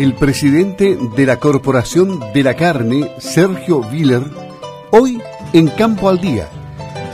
el 0.00 0.14
presidente 0.14 0.96
de 1.14 1.26
la 1.26 1.36
Corporación 1.36 2.20
de 2.32 2.42
la 2.42 2.54
Carne, 2.54 3.12
Sergio 3.18 3.82
Viller, 3.82 4.22
hoy 4.92 5.20
en 5.52 5.68
Campo 5.68 6.08
al 6.08 6.18
Día, 6.18 6.48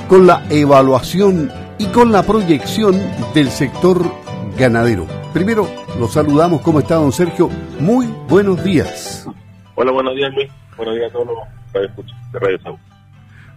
con 0.08 0.24
la 0.24 0.46
evaluación 0.50 1.50
y 1.78 1.86
con 1.86 2.12
la 2.12 2.22
proyección 2.22 2.94
del 3.34 3.50
sector 3.50 4.08
ganadero. 4.56 5.08
Primero, 5.34 5.68
lo 5.98 6.06
saludamos. 6.06 6.60
¿Cómo 6.60 6.78
está, 6.78 6.94
don 6.94 7.10
Sergio? 7.10 7.50
Muy 7.80 8.06
buenos 8.28 8.62
días. 8.62 9.26
Hola, 9.74 9.90
buenos 9.90 10.14
días, 10.14 10.30
Luis. 10.36 10.48
Buenos 10.76 10.94
días 10.94 11.10
a 11.10 11.12
todos 11.12 11.26
los 11.26 12.12
de 12.32 12.38
Radio. 12.38 12.78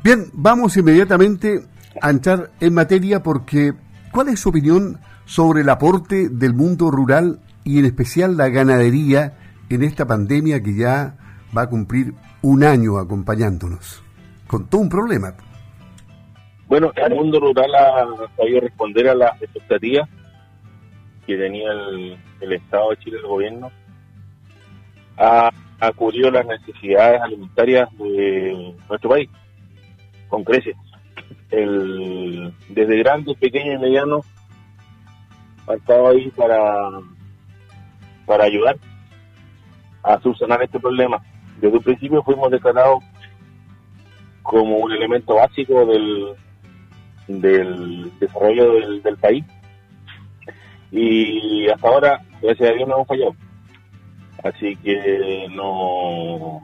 Bien, 0.04 0.26
vamos 0.34 0.76
inmediatamente 0.76 1.68
a 2.02 2.10
entrar 2.10 2.50
en 2.60 2.74
materia 2.74 3.22
porque 3.22 3.74
¿cuál 4.12 4.30
es 4.30 4.40
su 4.40 4.50
opinión 4.50 5.00
sobre 5.26 5.62
el 5.62 5.70
aporte 5.70 6.30
del 6.30 6.56
mundo 6.56 6.90
rural 6.90 7.38
y 7.70 7.78
en 7.78 7.86
especial 7.86 8.36
la 8.36 8.50
ganadería 8.50 9.38
en 9.70 9.84
esta 9.84 10.08
pandemia 10.08 10.60
que 10.64 10.76
ya 10.76 11.16
va 11.56 11.62
a 11.62 11.70
cumplir 11.70 12.16
un 12.42 12.64
año 12.64 12.98
acompañándonos? 12.98 14.04
Con 14.48 14.68
todo 14.68 14.82
un 14.82 14.90
problema. 14.90 15.36
Bueno, 16.68 16.92
el 16.96 17.14
mundo 17.14 17.40
rural 17.40 17.76
ha 17.76 18.08
sabido 18.36 18.62
responder 18.62 19.10
a 19.10 19.14
las 19.14 19.40
expectativas 19.40 20.10
que 21.28 21.38
tenía 21.38 21.72
el, 22.42 22.54
Estado 22.54 22.90
de 22.90 22.98
Chile, 22.98 23.18
el 23.18 23.28
gobierno, 23.28 23.70
ha, 25.18 25.52
ha 25.80 25.92
cubrido 25.92 26.32
las 26.32 26.48
necesidades 26.48 27.22
alimentarias 27.22 27.88
de 28.00 28.74
nuestro 28.90 29.12
país 29.12 29.30
con 30.28 30.44
creces. 30.44 30.76
El, 31.52 32.52
desde 32.70 32.98
grandes, 32.98 33.38
pequeños 33.38 33.76
y 33.76 33.78
medianos 33.78 34.26
ha 35.68 35.76
estado 35.76 36.08
ahí 36.08 36.32
para, 36.32 36.90
para 38.30 38.44
ayudar 38.44 38.78
a 40.04 40.20
subsanar 40.20 40.62
este 40.62 40.80
problema. 40.80 41.20
Desde 41.60 41.76
un 41.76 41.84
principio 41.84 42.22
fuimos 42.22 42.52
declarados 42.52 43.04
como 44.44 44.78
un 44.78 44.92
elemento 44.92 45.34
básico 45.34 45.84
del, 45.88 46.36
del 47.28 48.12
desarrollo 48.20 48.74
del, 48.74 49.02
del 49.02 49.18
país 49.18 49.44
y 50.92 51.68
hasta 51.70 51.88
ahora, 51.88 52.22
gracias 52.40 52.70
a 52.70 52.74
Dios, 52.74 52.88
no 52.88 52.96
hemos 52.98 53.08
fallado. 53.08 53.36
Así 54.44 54.76
que 54.76 55.48
no, 55.50 56.62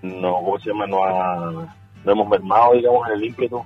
no, 0.00 0.32
¿cómo 0.32 0.58
se 0.60 0.70
llama? 0.70 1.68
Hemos 2.06 2.28
mermado, 2.28 2.72
digamos, 2.72 3.06
en 3.08 3.14
el 3.16 3.24
ímpetu 3.24 3.62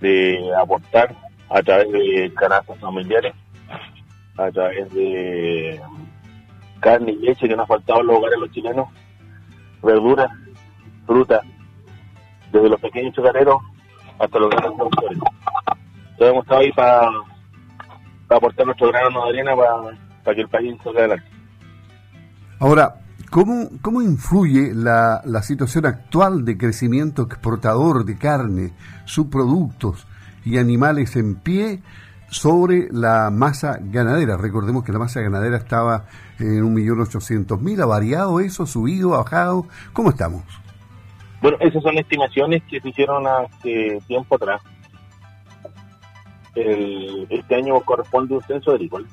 de 0.00 0.38
aportar 0.58 1.14
a 1.50 1.62
través 1.62 1.92
de 1.92 2.32
canastas 2.34 2.78
familiares, 2.78 3.34
a 4.38 4.50
través 4.50 4.92
de 4.92 5.80
carne 6.80 7.12
y 7.12 7.16
leche 7.16 7.48
que 7.48 7.56
nos 7.56 7.64
ha 7.64 7.74
faltado 7.74 8.00
en 8.00 8.06
los 8.06 8.16
hogares 8.18 8.38
los 8.38 8.50
chilenos, 8.50 8.88
verduras, 9.82 10.30
fruta, 11.06 11.40
desde 12.52 12.68
los 12.68 12.80
pequeños 12.80 13.14
chocareros 13.14 13.56
hasta 14.18 14.38
los 14.38 14.50
grandes 14.50 14.72
productores. 14.72 15.18
Entonces 15.18 16.28
hemos 16.28 16.42
estado 16.44 16.60
ahí 16.60 16.72
para 16.72 17.10
aportar 18.28 18.66
nuestro 18.66 18.88
grano 18.88 19.24
de 19.24 19.28
arena 19.30 19.52
para, 20.24 20.34
que 20.34 20.40
el 20.40 20.48
país 20.48 20.76
salga 20.82 21.00
adelante. 21.00 21.26
Ahora, 22.58 22.94
¿cómo, 23.30 23.68
cómo 23.82 24.02
influye 24.02 24.72
la, 24.74 25.20
la 25.24 25.42
situación 25.42 25.86
actual 25.86 26.44
de 26.44 26.56
crecimiento 26.56 27.22
exportador 27.22 28.04
de 28.04 28.16
carne, 28.16 28.72
subproductos 29.04 30.06
y 30.44 30.58
animales 30.58 31.16
en 31.16 31.36
pie 31.36 31.82
sobre 32.28 32.88
la 32.90 33.30
masa 33.30 33.78
ganadera? 33.80 34.36
Recordemos 34.36 34.84
que 34.84 34.92
la 34.92 34.98
masa 34.98 35.20
ganadera 35.20 35.56
estaba 35.56 36.06
en 36.38 36.74
1.800.000, 36.74 37.82
¿ha 37.82 37.86
variado 37.86 38.40
eso, 38.40 38.66
subido, 38.66 39.14
ha 39.14 39.18
bajado? 39.18 39.66
¿Cómo 39.92 40.10
estamos? 40.10 40.42
Bueno, 41.40 41.58
esas 41.60 41.82
son 41.82 41.98
estimaciones 41.98 42.62
que 42.64 42.80
se 42.80 42.88
hicieron 42.88 43.26
hace 43.26 44.00
tiempo 44.06 44.36
atrás 44.36 44.62
este 46.56 47.54
año 47.54 47.78
corresponde 47.80 48.34
un 48.34 48.42
censo 48.42 48.70
agrícola 48.70 49.06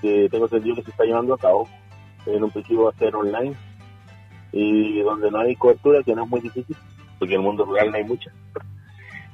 que 0.00 0.28
tengo 0.30 0.46
entendido 0.46 0.76
que 0.76 0.82
se 0.82 0.90
está 0.90 1.04
llevando 1.04 1.34
a 1.34 1.38
cabo. 1.38 1.68
En 2.26 2.42
un 2.42 2.50
principio 2.50 2.84
va 2.84 2.90
a 2.90 2.98
ser 2.98 3.14
online 3.14 3.54
y 4.52 5.00
donde 5.00 5.30
no 5.30 5.40
hay 5.40 5.56
cobertura, 5.56 6.02
que 6.02 6.14
no 6.14 6.24
es 6.24 6.30
muy 6.30 6.40
difícil, 6.40 6.76
porque 7.18 7.34
en 7.34 7.40
el 7.40 7.46
mundo 7.46 7.64
rural 7.64 7.90
no 7.90 7.96
hay 7.96 8.04
mucha, 8.04 8.30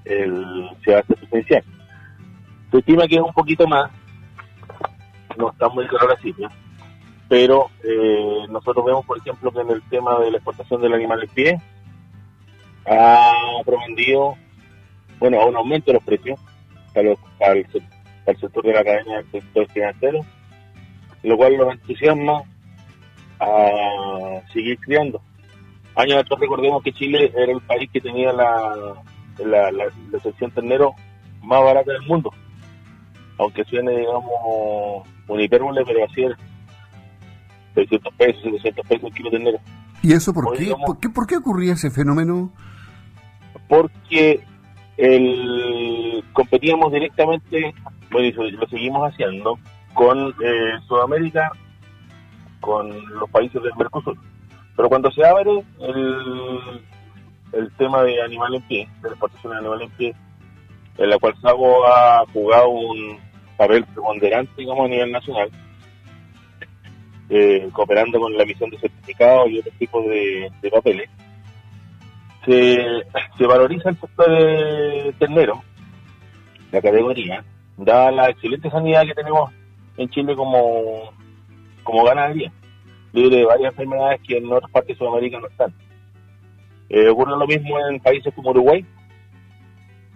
el, 0.05 0.71
se 0.84 0.93
va 0.93 0.99
a 0.99 1.00
hacer 1.00 1.16
presencial. 1.16 1.65
Se 2.71 2.79
estima 2.79 3.07
que 3.07 3.17
es 3.17 3.23
un 3.23 3.33
poquito 3.33 3.67
más, 3.67 3.91
no 5.37 5.51
está 5.51 5.69
muy 5.69 5.87
claro 5.89 6.09
la 6.09 6.17
cifra, 6.17 6.49
pero 7.29 7.71
eh, 7.83 8.47
nosotros 8.49 8.85
vemos, 8.85 9.05
por 9.07 9.19
ejemplo, 9.19 9.51
que 9.53 9.61
en 9.61 9.71
el 9.71 9.83
tema 9.83 10.19
de 10.19 10.31
la 10.31 10.37
exportación 10.37 10.81
del 10.81 10.95
animal 10.95 11.23
en 11.23 11.29
pie 11.29 11.61
ha 12.87 13.33
provendido, 13.65 14.37
bueno, 15.19 15.41
a 15.41 15.47
un 15.47 15.57
aumento 15.57 15.87
de 15.87 15.95
los 15.95 16.05
precios, 16.05 16.39
para, 16.93 17.53
el, 17.53 17.67
sector 18.41 18.65
de 18.65 18.73
la 18.73 18.85
cadena 18.85 19.17
del 19.17 19.31
sector 19.31 19.71
financiero, 19.71 20.21
lo 21.23 21.37
cual 21.37 21.57
nos 21.57 21.73
entusiasma 21.73 22.43
a 23.39 24.43
seguir 24.53 24.79
criando. 24.81 25.21
Años 25.95 26.19
atrás 26.19 26.41
recordemos 26.41 26.83
que 26.83 26.93
Chile 26.93 27.33
era 27.37 27.53
el 27.53 27.61
país 27.63 27.91
que 27.93 28.01
tenía 28.01 28.33
la, 28.33 28.95
la, 29.45 29.71
la, 29.73 30.21
sección 30.23 30.51
ternero 30.51 30.95
más 31.43 31.63
barata 31.63 31.93
del 31.93 32.03
mundo. 32.03 32.33
Aunque 33.41 33.65
suene, 33.65 33.97
digamos, 33.97 35.06
un 35.27 35.41
hipérbole, 35.41 35.83
pero 35.87 36.05
así 36.05 36.25
era. 36.25 36.37
600 37.75 38.15
pesos, 38.15 38.43
700 38.43 38.87
pesos 38.87 39.05
el 39.05 39.15
kilo 39.15 39.31
ternero. 39.31 39.59
¿Y 40.03 40.12
eso 40.12 40.34
por 40.34 40.56
qué? 40.56 40.75
¿Por 40.87 41.01
qué? 41.01 41.09
¿Por 41.09 41.27
qué 41.27 41.37
ocurría 41.39 41.73
ese 41.73 41.91
fenómeno? 41.91 42.53
Porque 43.67 44.41
el, 44.99 46.23
competíamos 46.34 46.93
directamente, 46.93 47.75
bueno, 48.11 48.28
y 48.28 48.51
lo 48.51 48.69
seguimos 48.69 49.11
haciendo, 49.11 49.59
con 49.95 50.34
eh, 50.45 50.72
Sudamérica, 50.87 51.51
con 52.61 52.91
los 53.19 53.31
países 53.31 53.62
del 53.62 53.75
Mercosur. 53.78 54.19
Pero 54.77 54.89
cuando 54.91 55.11
se 55.12 55.25
abre 55.25 55.65
el, 55.81 56.83
el 57.53 57.72
tema 57.78 58.03
de 58.03 58.21
animal 58.22 58.55
en 58.57 58.62
pie, 58.62 58.89
de 59.01 59.09
la 59.09 59.15
exportación 59.15 59.53
de 59.53 59.59
animal 59.61 59.83
en 59.83 59.91
pie, 59.93 60.15
en 60.99 61.09
la 61.09 61.19
cual 61.19 61.34
Sago 61.41 61.87
ha 61.87 62.25
jugado 62.33 62.69
un 62.69 63.30
papel 63.60 63.84
preponderante, 63.84 64.53
digamos, 64.56 64.87
a 64.87 64.88
nivel 64.88 65.12
nacional, 65.12 65.50
eh, 67.28 67.69
cooperando 67.72 68.19
con 68.19 68.34
la 68.34 68.47
misión 68.47 68.71
de 68.71 68.78
certificados 68.78 69.50
y 69.50 69.59
otros 69.59 69.75
tipos 69.75 70.03
de 70.06 70.71
papeles, 70.72 71.10
se, 72.47 73.03
se 73.37 73.47
valoriza 73.47 73.91
el 73.91 74.00
sector 74.00 74.31
de 74.31 75.15
ternero, 75.19 75.62
la 76.72 76.81
categoría, 76.81 77.44
dada 77.76 78.10
la 78.10 78.31
excelente 78.31 78.71
sanidad 78.71 79.04
que 79.04 79.15
tenemos 79.15 79.50
en 79.98 80.09
Chile 80.09 80.34
como, 80.34 81.12
como 81.82 82.04
ganadería, 82.04 82.50
libre 83.12 83.37
de 83.37 83.44
varias 83.44 83.72
enfermedades 83.72 84.22
que 84.27 84.38
en 84.38 84.50
otras 84.50 84.71
partes 84.71 84.97
de 84.97 85.04
Sudamérica 85.04 85.38
no 85.38 85.48
están. 85.48 85.75
Eh, 86.88 87.10
ocurre 87.10 87.37
lo 87.37 87.47
mismo 87.47 87.78
en 87.91 88.00
países 88.00 88.32
como 88.34 88.53
Uruguay, 88.53 88.87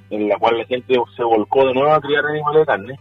en 0.09 0.29
la 0.31 0.39
cual 0.39 0.57
la 0.57 0.65
gente 0.65 0.95
se 1.15 1.23
volcó 1.23 1.67
de 1.67 1.75
nuevo 1.75 1.93
a 1.93 2.01
criar 2.01 2.25
animales 2.25 2.61
de 2.61 2.67
carne 2.67 2.99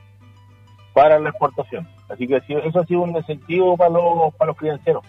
para 0.93 1.19
la 1.19 1.29
exportación. 1.29 1.87
Así 2.09 2.27
que 2.27 2.37
eso 2.37 2.79
ha 2.79 2.85
sido 2.85 3.01
un 3.01 3.15
incentivo 3.15 3.75
para 3.75 3.89
los, 3.89 4.33
para 4.35 4.49
los 4.49 4.57
crianceros. 4.57 5.03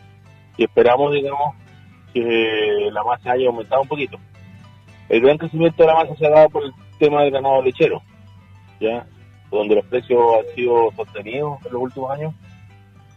Y 0.56 0.64
esperamos, 0.64 1.12
digamos, 1.12 1.54
que 2.12 2.88
la 2.92 3.02
masa 3.02 3.32
haya 3.32 3.48
aumentado 3.48 3.82
un 3.82 3.88
poquito. 3.88 4.18
El 5.08 5.20
gran 5.20 5.36
crecimiento 5.38 5.82
de 5.82 5.86
la 5.88 5.94
masa 5.94 6.16
se 6.16 6.26
ha 6.26 6.30
dado 6.30 6.48
por 6.48 6.64
el 6.64 6.72
tema 6.98 7.22
del 7.22 7.32
ganado 7.32 7.62
lechero, 7.62 8.02
ya 8.80 9.06
donde 9.50 9.74
los 9.76 9.84
precios 9.86 10.20
han 10.38 10.54
sido 10.54 10.90
sostenidos 10.96 11.64
en 11.66 11.72
los 11.72 11.82
últimos 11.82 12.10
años 12.10 12.34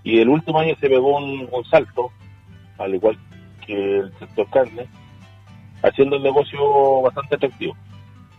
y 0.03 0.19
el 0.19 0.29
último 0.29 0.59
año 0.59 0.75
se 0.79 0.87
pegó 0.87 1.17
un, 1.17 1.65
salto, 1.69 2.11
al 2.77 2.95
igual 2.95 3.17
que 3.65 3.97
el 3.97 4.13
sector 4.19 4.49
carne, 4.49 4.87
haciendo 5.83 6.15
el 6.15 6.23
negocio 6.23 7.01
bastante 7.01 7.35
atractivo. 7.35 7.75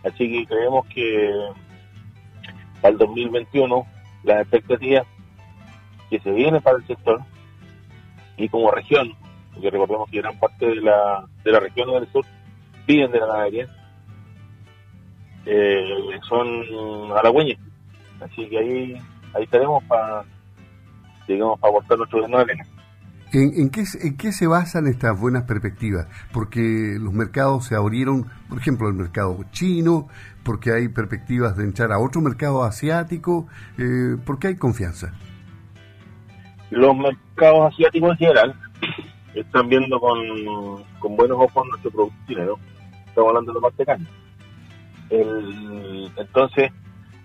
Así 0.03 0.31
que 0.31 0.45
creemos 0.47 0.87
que 0.87 1.31
para 2.81 2.93
el 2.93 2.97
2021 2.97 3.85
las 4.23 4.41
expectativas 4.41 5.05
que 6.09 6.19
se 6.19 6.31
vienen 6.31 6.61
para 6.61 6.77
el 6.77 6.87
sector 6.87 7.21
y 8.37 8.49
como 8.49 8.71
región 8.71 9.15
porque 9.59 9.71
recordemos 9.71 10.09
que 10.09 10.21
gran 10.21 10.39
parte 10.39 10.67
de 10.67 10.75
la, 10.77 11.25
de 11.43 11.51
la 11.51 11.59
región 11.59 11.91
del 11.91 12.07
sur 12.11 12.25
viven 12.87 13.11
de 13.11 13.19
la 13.19 13.27
ganadería, 13.27 13.67
eh, 15.45 16.19
son 16.27 17.11
halagüeños. 17.17 17.59
Así 18.21 18.47
que 18.47 18.57
ahí, 18.57 18.95
ahí 19.33 19.43
estaremos 19.43 19.83
para, 19.83 20.23
digamos, 21.27 21.59
para 21.59 21.71
aportar 21.71 21.97
nuestro 21.97 22.21
grano. 22.21 22.63
¿En, 23.31 23.51
en, 23.55 23.69
qué, 23.69 23.83
¿En 24.01 24.17
qué 24.17 24.31
se 24.31 24.47
basan 24.47 24.87
estas 24.87 25.19
buenas 25.19 25.43
perspectivas? 25.43 26.07
Porque 26.33 26.97
los 26.99 27.13
mercados 27.13 27.65
se 27.65 27.75
abrieron, 27.75 28.25
por 28.49 28.57
ejemplo, 28.57 28.87
el 28.87 28.95
mercado 28.95 29.37
chino, 29.51 30.07
porque 30.43 30.71
hay 30.71 30.87
perspectivas 30.87 31.55
de 31.55 31.63
entrar 31.63 31.91
a 31.91 31.99
otro 31.99 32.21
mercado 32.21 32.63
asiático, 32.63 33.47
eh, 33.77 34.17
porque 34.25 34.47
hay 34.47 34.55
confianza. 34.55 35.13
los 36.71 36.97
mercados 36.97 37.73
asiáticos 37.73 38.11
en 38.11 38.17
general 38.17 38.55
están 39.35 39.69
viendo 39.69 39.99
con, 39.99 40.19
con 40.99 41.15
buenos 41.15 41.37
ojos 41.37 41.67
nuestro 41.67 41.91
producto 41.91 42.17
chileno. 42.27 42.55
Estamos 43.07 43.29
hablando 43.29 43.53
de 43.53 43.61
los 43.61 43.73
parte 43.73 44.05
el, 45.09 46.11
entonces, 46.17 46.71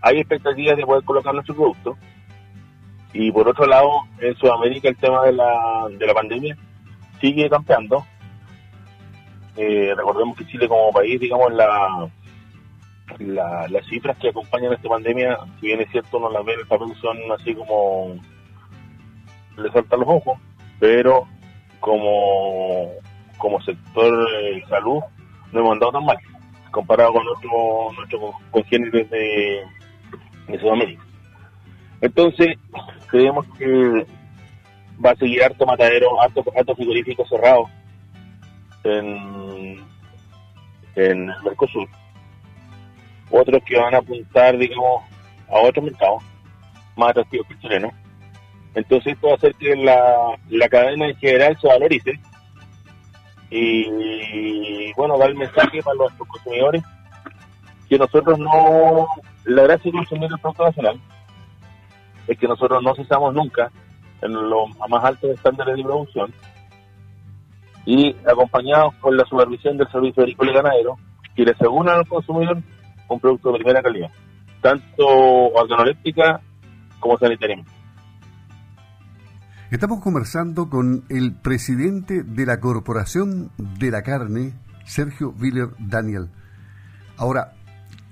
hay 0.01 0.19
expectativas 0.19 0.77
de 0.77 0.85
poder 0.85 1.05
colocar 1.05 1.35
nuestro 1.35 1.55
producto. 1.55 1.97
Y 3.15 3.31
por 3.31 3.49
otro 3.49 3.65
lado, 3.67 3.91
en 4.19 4.35
Sudamérica 4.37 4.89
el 4.89 4.97
tema 4.97 5.25
de 5.25 5.33
la, 5.33 5.87
de 5.89 6.07
la 6.07 6.15
pandemia 6.15 6.57
sigue 7.21 7.49
campeando. 7.49 8.05
Eh, 9.57 9.95
recordemos 9.97 10.37
que 10.37 10.47
Chile 10.47 10.69
como 10.69 10.93
país, 10.93 11.21
digamos, 11.21 11.53
la, 11.53 12.11
las 13.19 13.87
cifras 13.87 14.19
que 14.19 14.31
acompañan 14.31 14.73
esta 14.73 14.89
pandemia, 14.89 15.39
si 15.61 15.69
bien 15.69 15.81
es 15.81 15.91
cierto, 15.93 16.19
no 16.19 16.29
las 16.29 16.45
ven 16.45 16.59
el 16.59 16.67
papel, 16.67 16.89
son 17.01 17.17
así 17.39 17.55
como 17.55 18.17
le 19.57 19.71
saltan 19.71 20.01
los 20.01 20.09
ojos, 20.09 20.39
pero 20.81 21.29
como, 21.79 22.91
como 23.39 23.61
sector 23.63 24.29
de 24.29 24.65
salud 24.69 25.01
no 25.53 25.61
hemos 25.61 25.73
andado 25.73 25.93
tan 25.93 26.05
mal 26.05 26.19
comparado 26.73 27.13
con 27.13 27.25
nuestros 27.25 27.97
nuestro 27.97 28.33
congéneres 28.51 29.09
de, 29.09 29.63
de 30.49 30.59
Sudamérica. 30.59 31.04
Entonces, 32.05 32.59
creemos 33.07 33.47
que 33.57 34.07
va 35.03 35.13
a 35.13 35.17
seguir 35.17 35.43
harto 35.43 35.65
matadero, 35.65 36.21
harto, 36.21 36.45
harto 36.55 36.77
frigorífico 36.77 37.25
cerrado 37.27 37.65
en, 38.85 39.83
en 40.97 41.31
el 41.31 41.43
Mercosur. 41.43 41.89
Otros 43.31 43.63
que 43.65 43.79
van 43.79 43.95
a 43.95 43.99
apuntar, 43.99 44.59
digamos, 44.59 45.03
a 45.49 45.59
otros 45.61 45.83
mercados 45.83 46.23
más 46.95 47.09
atractivos 47.13 47.47
que 47.47 47.55
el. 47.55 47.95
Entonces 48.75 49.15
esto 49.15 49.29
va 49.29 49.33
a 49.33 49.37
hacer 49.37 49.55
que 49.55 49.75
la, 49.75 50.39
la 50.51 50.69
cadena 50.69 51.09
en 51.09 51.17
general 51.17 51.57
se 51.59 51.69
valorice 51.69 52.21
y, 53.49 54.93
bueno, 54.93 55.17
dar 55.17 55.31
el 55.31 55.37
mensaje 55.37 55.83
para 55.83 55.97
los 55.97 56.13
consumidores 56.13 56.83
que 57.89 57.97
nosotros 57.97 58.39
no, 58.39 59.07
la 59.47 59.63
gracia 59.63 59.91
de 59.91 59.97
consumir 59.97 60.31
el 60.31 60.39
producto 60.39 60.67
nacional 60.67 61.01
es 62.27 62.39
que 62.39 62.49
nosotros 62.49 62.83
no 62.83 62.95
cesamos 62.95 63.35
nunca 63.35 63.71
en 64.23 64.33
los 64.33 64.69
más 64.89 65.05
altos 65.05 65.31
estándares 65.31 65.77
de 65.77 65.83
producción 65.83 66.33
y 67.87 68.17
acompañados 68.27 68.95
por 68.97 69.15
la 69.15 69.25
supervisión 69.25 69.77
del 69.77 69.91
Servicio 69.91 70.23
Agrícola 70.23 70.51
y 70.51 70.55
Ganadero 70.55 70.97
que 71.35 71.45
le 71.45 71.53
aseguran 71.53 71.99
al 71.99 72.09
consumidor 72.09 72.63
un 73.09 73.21
producto 73.21 73.53
de 73.53 73.59
primera 73.59 73.83
calidad, 73.83 74.11
tanto 74.63 75.07
organoléptica 75.07 76.41
como 77.01 77.19
sanitaria. 77.19 77.63
Estamos 79.71 80.01
conversando 80.01 80.71
con 80.71 81.05
el 81.09 81.35
presidente 81.35 82.23
de 82.23 82.47
la 82.47 82.61
Corporación 82.61 83.51
de 83.59 83.91
la 83.91 84.03
Carne, 84.03 84.55
Sergio 84.87 85.33
Viller 85.33 85.71
Daniel. 85.79 86.31
Ahora, 87.17 87.53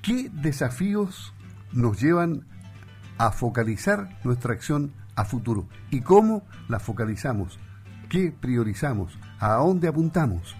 ¿qué 0.02 0.28
desafíos 0.32 1.32
nos 1.72 2.02
llevan 2.02 2.46
a 3.22 3.30
focalizar 3.30 4.08
nuestra 4.24 4.52
acción 4.52 4.92
a 5.14 5.24
futuro? 5.24 5.68
¿Y 5.92 6.00
cómo 6.00 6.42
la 6.68 6.80
focalizamos? 6.80 7.56
¿Qué 8.10 8.32
priorizamos? 8.32 9.16
¿A 9.38 9.54
dónde 9.54 9.86
apuntamos? 9.86 10.56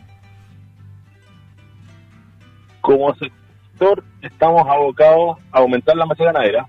Como 2.81 3.12
sector 3.17 4.05
estamos 4.20 4.62
abocados 4.69 5.38
a 5.50 5.59
aumentar 5.59 5.97
la 5.97 6.06
masa 6.06 6.23
ganadera, 6.23 6.69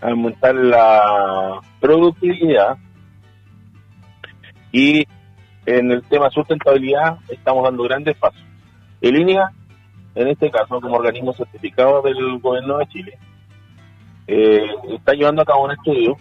a 0.00 0.08
aumentar 0.08 0.54
la 0.54 1.60
productividad, 1.80 2.78
y 4.72 5.06
en 5.66 5.90
el 5.90 6.02
tema 6.04 6.30
sustentabilidad 6.30 7.18
estamos 7.28 7.62
dando 7.62 7.82
grandes 7.82 8.16
pasos. 8.16 8.42
En 9.02 9.14
línea, 9.14 9.52
en 10.14 10.28
este 10.28 10.50
caso, 10.50 10.80
como 10.80 10.96
organismo 10.96 11.34
certificado 11.34 12.00
del 12.00 12.38
gobierno 12.40 12.78
de 12.78 12.86
Chile, 12.88 13.18
eh, 14.26 14.66
está 14.90 15.12
llevando 15.12 15.42
a 15.42 15.44
cabo 15.44 15.64
un 15.64 15.72
estudio 15.72 16.16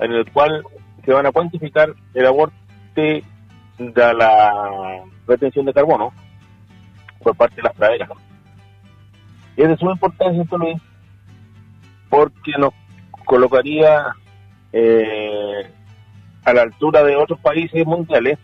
en 0.00 0.12
el 0.12 0.30
cual 0.32 0.64
se 1.04 1.12
van 1.12 1.26
a 1.26 1.32
cuantificar 1.32 1.94
el 2.14 2.26
aporte 2.26 3.24
de 3.78 4.14
la 4.14 5.02
retención 5.26 5.64
de 5.66 5.72
carbono 5.72 6.12
por 7.22 7.36
parte 7.36 7.56
de 7.56 7.62
las 7.62 7.74
praderas. 7.74 8.10
Y 9.56 9.62
es 9.62 9.68
de 9.68 9.76
suma 9.76 9.92
importancia 9.92 10.42
esto, 10.42 10.58
Luis, 10.58 10.78
porque 12.08 12.52
nos 12.58 12.72
colocaría 13.24 14.14
eh, 14.72 15.70
a 16.44 16.52
la 16.52 16.62
altura 16.62 17.02
de 17.02 17.16
otros 17.16 17.40
países 17.40 17.84
mundiales, 17.86 18.38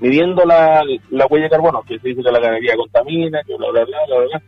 midiendo 0.00 0.44
la, 0.44 0.82
huella 1.30 1.44
de 1.44 1.50
carbono, 1.50 1.82
que 1.82 1.98
se 1.98 2.08
dice 2.08 2.22
que 2.22 2.32
la 2.32 2.40
ganadería 2.40 2.76
contamina, 2.76 3.42
que 3.44 3.56
bla, 3.56 3.70
bla, 3.70 3.84
bla, 3.84 3.98
bla, 4.06 4.16
bla, 4.26 4.42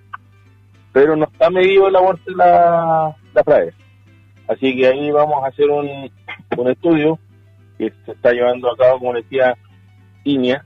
pero 0.92 1.16
no 1.16 1.24
está 1.24 1.50
medido 1.50 1.88
el 1.88 1.96
aborto 1.96 2.30
de 2.30 2.36
la, 2.36 3.16
la 3.34 3.72
Así 4.48 4.74
que 4.76 4.86
ahí 4.86 5.10
vamos 5.10 5.44
a 5.44 5.48
hacer 5.48 5.68
un, 5.68 6.10
un 6.56 6.70
estudio 6.70 7.18
que 7.76 7.92
se 8.04 8.12
está 8.12 8.32
llevando 8.32 8.70
a 8.70 8.76
cabo, 8.76 8.98
como 8.98 9.14
decía 9.14 9.56
INEA, 10.24 10.64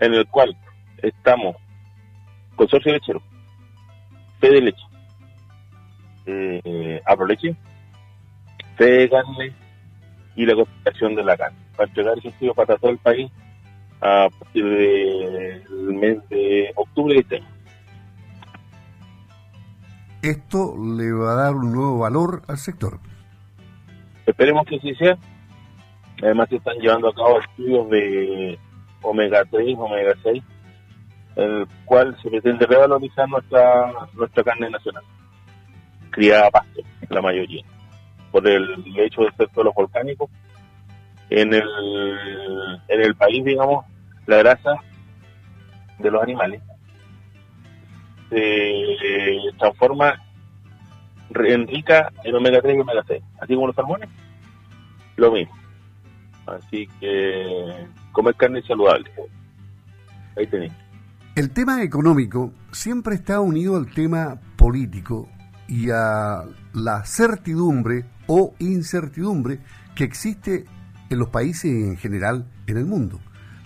en 0.00 0.14
el 0.14 0.26
cual 0.28 0.56
estamos 1.02 1.56
Consorcio 2.56 2.92
Lechero, 2.92 3.22
Fede 4.40 4.60
Leche, 4.60 4.82
eh, 6.26 7.00
Leche, 7.26 7.56
Fede 8.76 9.08
Carne, 9.10 9.52
y 10.36 10.46
la 10.46 10.54
cooperación 10.54 11.14
de 11.14 11.24
la 11.24 11.36
carne, 11.36 11.58
para 11.76 11.88
entregar 11.88 12.18
ese 12.18 12.28
estudio 12.28 12.54
para 12.54 12.76
todo 12.76 12.90
el 12.90 12.98
país 12.98 13.30
a 14.00 14.28
partir 14.38 14.64
del 14.64 15.62
mes 15.94 16.28
de 16.28 16.72
octubre 16.74 17.14
de 17.14 17.20
este. 17.20 17.53
Esto 20.24 20.74
le 20.78 21.12
va 21.12 21.32
a 21.32 21.36
dar 21.36 21.54
un 21.54 21.70
nuevo 21.70 21.98
valor 21.98 22.40
al 22.48 22.56
sector. 22.56 22.98
Esperemos 24.24 24.64
que 24.66 24.76
así 24.76 24.94
sea. 24.94 25.18
Además 26.22 26.48
se 26.48 26.56
están 26.56 26.78
llevando 26.78 27.10
a 27.10 27.14
cabo 27.14 27.40
estudios 27.40 27.90
de 27.90 28.58
omega 29.02 29.44
3, 29.50 29.76
omega 29.78 30.14
6, 30.22 30.42
en 31.36 31.50
el 31.50 31.66
cual 31.84 32.16
se 32.22 32.30
pretende 32.30 32.64
revalorizar 32.64 33.28
nuestra 33.28 33.92
nuestra 34.14 34.44
carne 34.44 34.70
nacional, 34.70 35.04
criada 36.10 36.46
a 36.46 36.50
pasto, 36.50 36.80
la 37.10 37.20
mayoría 37.20 37.62
por 38.32 38.48
el 38.48 38.82
hecho 38.96 39.20
de 39.22 39.32
ser 39.36 39.50
suelo 39.52 39.74
volcánico. 39.74 40.30
En 41.28 41.52
el, 41.52 41.68
en 42.88 43.00
el 43.02 43.14
país, 43.14 43.44
digamos, 43.44 43.84
la 44.26 44.38
grasa 44.38 44.70
de 45.98 46.10
los 46.10 46.22
animales 46.22 46.62
se 48.34 49.56
transforma 49.58 50.14
en 51.34 51.66
rica 51.66 52.12
en 52.24 52.34
omega 52.34 52.60
3 52.60 52.76
y 52.76 52.80
omega 52.80 53.04
6, 53.06 53.22
así 53.40 53.54
como 53.54 53.66
los 53.68 53.76
salmones, 53.76 54.08
lo 55.16 55.32
mismo. 55.32 55.54
Así 56.46 56.88
que 57.00 57.86
comer 58.12 58.34
carne 58.34 58.62
saludable. 58.62 59.10
Ahí 60.36 60.46
tenéis. 60.46 60.72
El 61.34 61.50
tema 61.50 61.82
económico 61.82 62.52
siempre 62.70 63.14
está 63.14 63.40
unido 63.40 63.76
al 63.76 63.90
tema 63.90 64.38
político 64.56 65.28
y 65.66 65.90
a 65.90 66.44
la 66.74 67.04
certidumbre 67.04 68.04
o 68.26 68.54
incertidumbre 68.58 69.60
que 69.94 70.04
existe 70.04 70.64
en 71.10 71.18
los 71.18 71.28
países 71.28 71.70
en 71.70 71.96
general 71.96 72.46
en 72.66 72.76
el 72.76 72.84
mundo, 72.84 73.20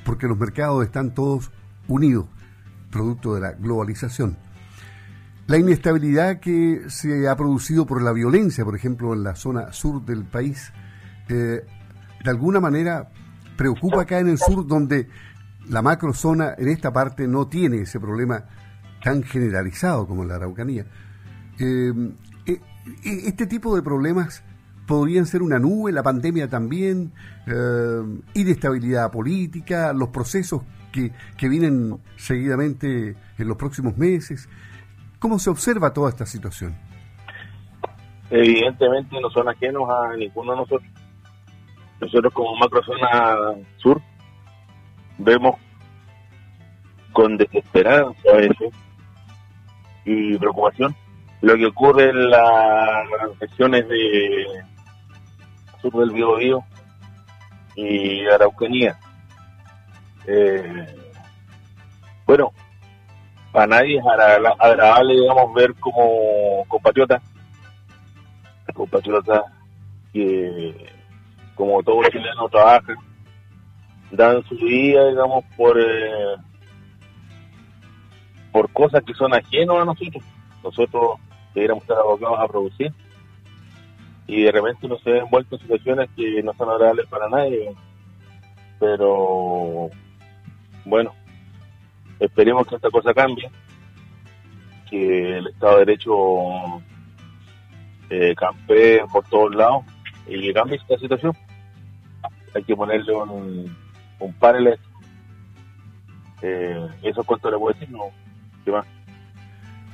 porque 0.05 0.27
los 0.27 0.39
mercados 0.39 0.85
están 0.85 1.15
todos 1.15 1.51
unidos, 1.89 2.27
producto 2.91 3.35
de 3.35 3.41
la 3.41 3.53
globalización. 3.53 4.37
La 5.49 5.57
inestabilidad 5.57 6.41
que 6.41 6.83
se 6.89 7.27
ha 7.27 7.35
producido 7.35 7.87
por 7.87 8.03
la 8.03 8.13
violencia, 8.13 8.67
por 8.67 8.77
ejemplo, 8.77 9.15
en 9.15 9.25
la 9.25 9.35
zona 9.35 9.73
sur 9.73 10.05
del 10.05 10.27
país, 10.27 10.75
eh, 11.31 11.65
de 12.23 12.31
alguna 12.31 12.61
manera 12.61 13.09
preocupa 13.57 14.03
acá 14.03 14.19
en 14.19 14.29
el 14.29 14.37
sur, 14.37 14.67
donde 14.67 15.09
la 15.71 15.81
macrozona 15.81 16.53
en 16.59 16.69
esta 16.69 16.93
parte 16.93 17.27
no 17.27 17.49
tiene 17.49 17.81
ese 17.81 17.99
problema 17.99 18.45
tan 19.03 19.23
generalizado 19.23 20.07
como 20.07 20.21
en 20.23 20.29
la 20.29 20.35
Araucanía. 20.35 20.85
Eh, 21.59 21.95
eh, 22.45 22.61
este 23.03 23.47
tipo 23.47 23.75
de 23.75 23.81
problemas 23.81 24.43
podrían 24.87 25.25
ser 25.25 25.41
una 25.41 25.59
nube, 25.59 25.93
la 25.93 26.03
pandemia 26.03 26.49
también, 26.49 27.13
inestabilidad 28.35 29.11
política, 29.11 29.95
los 29.95 30.11
procesos 30.11 30.61
que, 30.93 31.11
que 31.39 31.49
vienen 31.49 31.99
seguidamente 32.19 33.17
en 33.39 33.49
los 33.49 33.57
próximos 33.57 33.97
meses. 33.97 34.47
¿Cómo 35.19 35.39
se 35.39 35.51
observa 35.51 35.93
toda 35.93 36.11
esta 36.11 36.27
situación? 36.27 36.77
Evidentemente 38.31 39.21
no 39.21 39.31
son 39.31 39.49
ajenos 39.49 39.89
a 39.89 40.17
ninguno 40.17 40.53
de 40.53 40.59
nosotros. 40.59 40.93
Nosotros 42.01 42.33
como 42.33 42.57
macrozona 42.57 43.37
sur 43.79 44.01
vemos 45.19 45.57
con 47.13 47.37
desesperanza 47.37 48.33
veces 48.33 48.73
y 50.05 50.39
preocupación 50.39 50.95
lo 51.41 51.57
que 51.57 51.67
ocurre 51.67 52.11
en 52.11 52.31
las 52.31 53.09
sesiones 53.39 53.89
de 53.89 54.47
sur 55.81 55.93
del 55.95 56.11
Biobío 56.11 56.65
y 57.77 58.27
Araucanía. 58.27 58.99
Eh, 60.27 60.87
bueno, 62.27 62.53
para 63.53 63.67
nadie 63.67 63.99
es 63.99 64.05
agradable, 64.59 65.15
digamos, 65.15 65.55
ver 65.55 65.75
como 65.75 66.65
compatriotas, 66.69 67.23
compatriotas 68.75 69.43
que, 70.13 70.93
como 71.55 71.83
todo 71.83 72.03
chileno, 72.11 72.49
trabajan, 72.49 72.97
dan 74.11 74.43
su 74.45 74.55
vida, 74.57 75.09
digamos, 75.09 75.45
por, 75.57 75.79
eh, 75.81 76.37
por 78.53 78.71
cosas 78.73 79.03
que 79.05 79.15
son 79.15 79.35
ajenos 79.35 79.81
a 79.81 79.85
nosotros. 79.85 80.23
Nosotros 80.63 81.19
deberíamos 81.55 81.83
estar 81.83 81.99
abocados 81.99 82.39
a 82.39 82.49
producir 82.49 82.93
y 84.27 84.43
de 84.43 84.53
repente 84.53 84.87
uno 84.87 84.99
se 84.99 85.19
envuelto 85.19 85.57
en 85.57 85.63
situaciones 85.63 86.11
que 86.15 86.43
no 86.43 86.53
son 86.55 86.69
agradables 86.69 87.07
para 87.07 87.29
nadie. 87.29 87.75
Pero 88.79 89.89
bueno, 90.85 91.13
esperemos 92.21 92.67
que 92.67 92.77
esta 92.77 92.91
cosa 92.91 93.15
cambie, 93.15 93.51
que 94.91 95.39
el 95.39 95.47
Estado 95.49 95.79
de 95.79 95.85
Derecho 95.85 96.13
eh, 98.11 98.35
campee 98.37 99.03
por 99.13 99.25
todos 99.29 99.55
lados 99.55 99.85
y 100.27 100.41
que 100.41 100.53
cambie 100.53 100.77
esta 100.77 100.99
situación. 100.99 101.33
Hay 102.55 102.65
que 102.65 102.75
ponerle 102.75 103.15
un, 103.15 103.77
un 104.19 104.33
panel 104.35 104.79
eh, 106.43 106.89
eso 107.03 107.21
es 107.21 107.27
cuanto 107.27 107.51
le 107.51 107.59
puedo 107.59 107.75
decir, 107.75 107.91
no, 107.91 108.05
¿qué 108.65 108.71
más? 108.71 108.87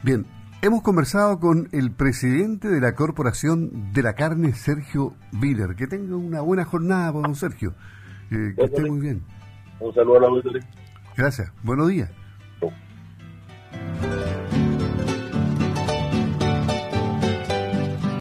Bien, 0.02 0.26
hemos 0.62 0.82
conversado 0.82 1.40
con 1.40 1.68
el 1.72 1.92
presidente 1.92 2.68
de 2.68 2.80
la 2.80 2.94
Corporación 2.94 3.92
de 3.92 4.02
la 4.02 4.14
Carne, 4.14 4.52
Sergio 4.52 5.14
Viller. 5.32 5.74
Que 5.76 5.86
tenga 5.86 6.16
una 6.16 6.42
buena 6.42 6.64
jornada, 6.64 7.12
don 7.12 7.34
Sergio. 7.34 7.74
Eh, 8.30 8.54
que 8.56 8.64
esté 8.64 8.84
muy 8.84 9.00
bien. 9.00 9.22
Un 9.80 9.94
saludo 9.94 10.18
a 10.18 10.20
la 10.20 10.26
auditoría. 10.28 10.62
Gracias. 11.16 11.50
Buenos 11.62 11.88
días. 11.88 12.10